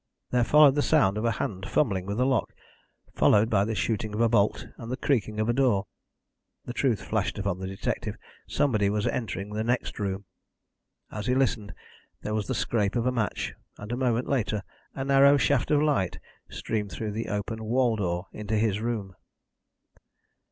There 0.31 0.43
followed 0.43 0.73
the 0.73 0.81
sound 0.81 1.19
of 1.19 1.25
a 1.25 1.33
hand 1.33 1.69
fumbling 1.69 2.07
with 2.07 2.19
a 2.19 2.25
lock, 2.25 2.53
followed 3.13 3.51
by 3.51 3.65
the 3.65 3.75
shooting 3.75 4.15
of 4.15 4.19
a 4.21 4.27
bolt 4.27 4.65
and 4.77 4.91
the 4.91 4.97
creaking 4.97 5.39
of 5.39 5.47
a 5.47 5.53
door. 5.53 5.85
The 6.65 6.73
truth 6.73 7.03
flashed 7.03 7.37
upon 7.37 7.59
the 7.59 7.67
detective; 7.67 8.15
somebody 8.47 8.89
was 8.89 9.05
entering 9.05 9.53
the 9.53 9.63
next 9.63 9.99
room. 9.99 10.25
As 11.11 11.27
he 11.27 11.35
listened, 11.35 11.75
there 12.23 12.33
was 12.33 12.47
the 12.47 12.55
scrape 12.55 12.95
of 12.95 13.05
a 13.05 13.11
match, 13.11 13.53
and 13.77 13.91
a 13.91 13.95
moment 13.95 14.27
later 14.27 14.63
a 14.95 15.05
narrow 15.05 15.37
shaft 15.37 15.69
of 15.69 15.83
light 15.83 16.17
streamed 16.49 16.91
through 16.91 17.11
the 17.11 17.27
open 17.29 17.63
wall 17.63 17.95
door 17.95 18.25
into 18.33 18.55
his 18.57 18.79
room. 18.81 19.15